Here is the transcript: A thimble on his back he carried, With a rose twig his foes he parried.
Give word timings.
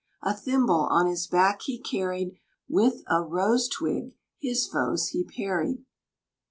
A 0.23 0.33
thimble 0.35 0.87
on 0.89 1.05
his 1.05 1.27
back 1.27 1.61
he 1.61 1.77
carried, 1.77 2.35
With 2.67 3.03
a 3.07 3.21
rose 3.21 3.69
twig 3.69 4.15
his 4.39 4.65
foes 4.65 5.09
he 5.09 5.23
parried. 5.23 5.85